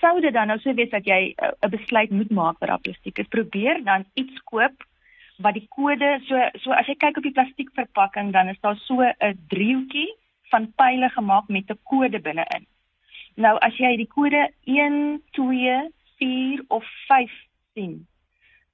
Sou 0.00 0.20
dit 0.20 0.32
dan 0.32 0.48
nou 0.48 0.58
so 0.58 0.72
wees 0.74 0.90
dat 0.90 1.04
jy 1.06 1.34
'n 1.36 1.70
besluit 1.70 2.10
moet 2.10 2.30
maak 2.30 2.62
oor 2.62 2.78
plastiek, 2.78 3.18
is 3.18 3.28
probeer 3.28 3.84
dan 3.84 4.04
iets 4.14 4.38
koop 4.44 4.76
wat 5.44 5.54
die 5.54 5.68
kode 5.68 6.20
so 6.28 6.36
so 6.62 6.72
as 6.72 6.86
jy 6.86 6.94
kyk 6.94 7.16
op 7.16 7.22
die 7.22 7.36
plastiekverpakking 7.36 8.32
dan 8.32 8.48
is 8.48 8.60
daar 8.60 8.76
so 8.76 9.00
'n 9.00 9.38
driehoekie 9.48 10.12
van 10.50 10.72
pile 10.76 11.08
gemaak 11.08 11.48
met 11.48 11.70
'n 11.70 11.78
kode 11.82 12.20
binne-in. 12.20 12.66
Nou 13.36 13.56
as 13.58 13.76
jy 13.76 13.96
die 13.96 14.10
kode 14.16 14.50
1 14.64 15.22
2 15.32 15.90
4 16.18 16.64
of 16.68 16.84
5 17.08 17.30
sien, 17.74 18.06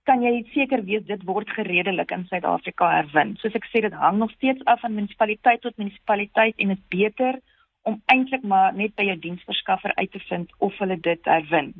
kan 0.04 0.23
jy 0.23 0.45
seker 0.54 0.85
wees 0.85 1.04
dit 1.06 1.23
word 1.23 1.50
geredelik 1.50 2.11
in 2.11 2.26
Suid-Afrika 2.26 2.90
herwin. 2.90 3.37
Soos 3.37 3.54
ek 3.54 3.66
sê 3.71 3.80
dit 3.80 3.92
hang 3.92 4.18
nog 4.18 4.30
steeds 4.30 4.64
af 4.64 4.80
van 4.80 4.95
munisipaliteit 4.95 5.61
tot 5.61 5.76
munisipaliteit 5.76 6.54
en 6.56 6.71
is 6.71 6.83
beter 6.88 7.40
om 7.87 8.02
eintlik 8.11 8.43
maar 8.43 8.75
net 8.75 8.95
by 8.99 9.05
jou 9.07 9.19
diensverskaffer 9.23 9.95
uit 9.95 10.11
te 10.12 10.23
vind 10.28 10.50
of 10.59 10.78
hulle 10.83 10.99
dit 11.00 11.28
herwin. 11.31 11.73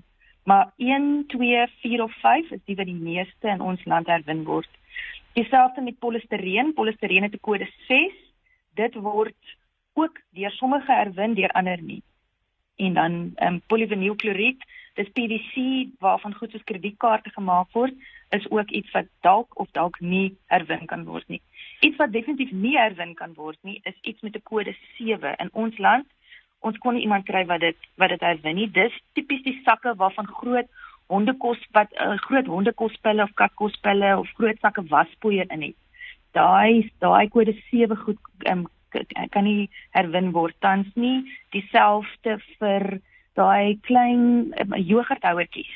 Maar 0.47 0.71
1, 0.77 1.25
2, 1.27 1.67
4 1.83 2.03
of 2.03 2.13
5 2.23 2.51
is 2.55 2.63
die 2.65 2.77
wat 2.79 2.87
die 2.87 3.01
meeste 3.09 3.51
in 3.51 3.61
ons 3.61 3.83
land 3.85 4.07
herwin 4.07 4.45
word. 4.47 4.71
Dieselfde 5.35 5.83
met 5.83 5.99
polistireen, 5.99 6.75
polistireen 6.75 7.27
het 7.27 7.35
'n 7.35 7.47
kode 7.49 7.67
6. 7.89 8.13
Dit 8.75 8.95
word 8.95 9.57
ook 9.93 10.21
deur 10.31 10.51
sommige 10.51 10.93
herwin, 10.93 11.35
deur 11.35 11.51
ander 11.51 11.83
nie. 11.83 12.03
En 12.77 12.95
dan 12.95 13.33
ehm 13.35 13.55
um, 13.55 13.61
polyvinylkloried, 13.67 14.65
dis 14.95 15.09
PVC 15.09 15.55
waarvan 15.99 16.35
goed 16.35 16.51
soos 16.51 16.65
kredietkaarte 16.65 17.31
gemaak 17.31 17.73
word, 17.73 17.95
is 18.31 18.51
ook 18.51 18.71
iets 18.71 18.91
wat 18.91 19.07
dalk 19.21 19.59
of 19.59 19.69
dalk 19.71 20.01
nie 20.01 20.37
herwin 20.47 20.87
kan 20.87 21.05
word 21.05 21.29
nie. 21.29 21.43
Iets 21.81 21.97
wat 21.97 22.13
definitief 22.13 22.53
nie 22.53 22.77
herwin 22.79 23.15
kan 23.15 23.35
word 23.37 23.59
nie, 23.63 23.81
is 23.85 23.97
iets 24.03 24.23
met 24.23 24.37
'n 24.37 24.43
kode 24.43 24.75
7 24.97 25.35
in 25.37 25.51
ons 25.53 25.79
land. 25.79 26.07
Ons 26.61 26.79
kon 26.79 26.95
nie 26.95 27.03
iemand 27.03 27.25
kry 27.25 27.45
wat 27.47 27.61
dit 27.61 27.77
wat 27.97 28.09
dit 28.09 28.21
herwin 28.21 28.55
nie. 28.55 28.71
Dis 28.71 28.93
tipies 29.13 29.43
die 29.43 29.61
sakke 29.65 29.95
waarvan 29.97 30.27
groot 30.27 30.69
hondekos 31.07 31.61
wat 31.73 31.93
uh, 32.01 32.17
groot 32.27 32.47
hondekospelle 32.47 33.23
of 33.23 33.35
katkospelle 33.35 34.19
of 34.19 34.31
groot 34.39 34.59
sakke 34.61 34.83
waspoeier 34.89 35.51
in 35.51 35.63
het. 35.63 35.77
Daai 36.33 36.91
daai 36.99 37.29
kode 37.29 37.55
7 37.71 37.97
goed 37.97 38.19
um, 38.51 38.67
kan 39.31 39.45
nie 39.45 39.71
herwin 39.91 40.33
word 40.33 40.57
tans 40.61 40.89
nie. 40.95 41.25
Dieselfde 41.51 42.39
vir 42.59 43.01
daai 43.35 43.79
klein 43.81 44.53
um, 44.61 44.77
jogurthouertjies. 44.81 45.73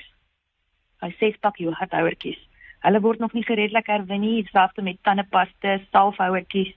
Hy 1.01 1.13
sê 1.21 1.33
spak 1.35 1.61
jogurthouertjies. 1.61 2.41
Hulle 2.81 3.01
word 3.01 3.19
nog 3.19 3.33
nie 3.33 3.45
geredelik 3.45 3.87
herwin 3.87 4.21
nie, 4.21 4.43
dieselfde 4.43 4.83
met 4.83 4.99
tandepaste, 5.03 5.81
salfhouertjies. 5.91 6.73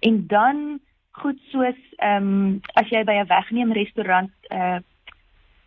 En 0.00 0.26
dan 0.26 0.80
goed 1.10 1.38
soos 1.50 1.78
ehm 1.96 2.26
um, 2.26 2.60
as 2.78 2.88
jy 2.88 3.04
by 3.04 3.18
'n 3.20 3.26
wegneem 3.26 3.72
restaurant 3.72 4.30
'n 4.30 4.54
uh, 4.54 4.76
eh, 4.76 4.80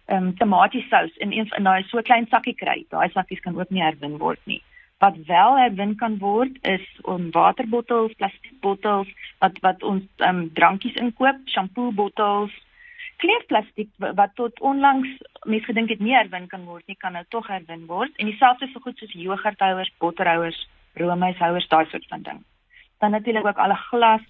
ehm 0.06 0.24
um, 0.24 0.38
tomatiesous 0.38 1.18
in 1.18 1.32
een 1.32 1.50
in 1.58 1.64
daai 1.64 1.84
so 1.84 2.02
klein 2.02 2.28
sakkie 2.30 2.56
kry. 2.56 2.86
Daai 2.90 3.10
sakkies 3.10 3.40
kan 3.40 3.60
ook 3.60 3.70
nie 3.70 3.84
herwin 3.84 4.18
word 4.18 4.40
nie. 4.46 4.62
Wat 5.00 5.16
wel 5.28 5.58
herwin 5.58 5.96
kan 5.96 6.18
word 6.18 6.58
is 6.62 6.88
om 7.02 7.32
waterbottels, 7.32 8.14
plastiekbottels 8.14 9.08
wat 9.40 9.60
wat 9.60 9.84
ons 9.84 10.04
ehm 10.18 10.38
um, 10.38 10.54
drankies 10.54 10.96
inkoop, 10.96 11.40
shampoo 11.46 11.92
bottels, 11.92 12.52
kleurplastiek 13.22 13.90
wat 13.98 14.36
tot 14.36 14.60
onlangs 14.62 15.10
mense 15.44 15.66
gedink 15.66 15.90
het 15.90 16.00
nie 16.00 16.16
herwin 16.16 16.48
kan 16.48 16.66
word 16.66 16.88
nie, 16.88 16.98
kan 17.00 17.14
nou 17.18 17.24
tog 17.30 17.48
herwin 17.48 17.86
word. 17.88 18.14
En 18.18 18.30
dieselfde 18.30 18.70
vir 18.72 18.82
goed 18.86 18.98
soos 18.98 19.16
jogurthouers, 19.18 19.92
botterhouers, 20.00 20.60
roomyshouers, 21.00 21.68
daai 21.72 21.86
soort 21.92 22.08
van 22.12 22.24
ding. 22.28 22.44
Dan 23.00 23.12
natuurlik 23.12 23.46
ook 23.46 23.58
alle 23.58 23.78
glas, 23.90 24.26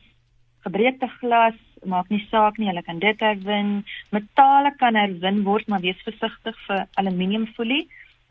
gebreekte 0.65 1.09
glas, 1.19 1.57
maak 1.85 2.09
nie 2.09 2.21
saak 2.29 2.57
nie, 2.57 2.69
hulle 2.71 2.83
kan 2.83 2.99
dit 2.99 3.19
herwin. 3.19 3.83
Metale 4.15 4.71
kan 4.79 4.95
herwin 4.95 5.43
word, 5.43 5.67
maar 5.67 5.83
wees 5.83 5.99
versigtig 6.07 6.57
vir 6.67 6.85
aluminiumfolie, 7.01 7.83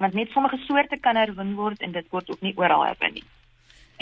want 0.03 0.17
net 0.19 0.33
sommige 0.33 0.59
soorte 0.67 0.99
kan 0.99 1.17
herwin 1.17 1.55
word 1.59 1.83
en 1.83 1.93
dit 1.93 2.09
word 2.11 2.31
ook 2.31 2.41
nie 2.41 2.57
oral 2.57 2.87
herwin 2.87 3.21
nie. 3.21 3.27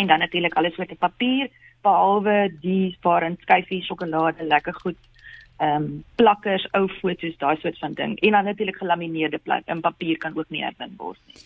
En 0.00 0.06
dan 0.06 0.18
natuurlik 0.18 0.54
alles 0.56 0.76
wat 0.80 0.92
op 0.94 0.98
papier, 0.98 1.50
behalwe 1.82 2.52
die 2.62 2.96
waarin 3.02 3.36
skyfie, 3.42 3.82
sjokolade, 3.84 4.44
lekker 4.44 4.74
goed, 4.80 4.98
ehm 5.60 5.82
um, 5.82 6.04
plakkers, 6.16 6.64
ou 6.72 6.86
foto's, 7.00 7.36
daai 7.40 7.56
soort 7.60 7.78
van 7.78 7.92
ding. 7.92 8.18
En 8.20 8.36
dan 8.36 8.44
natuurlik 8.44 8.76
gelamineerde 8.80 9.38
plat 9.38 9.62
in 9.66 9.80
papier 9.80 10.18
kan 10.18 10.38
ook 10.38 10.48
nie 10.48 10.64
herwin 10.64 10.94
word 10.96 11.20
nie. 11.26 11.42